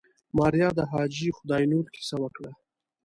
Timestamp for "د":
0.75-0.79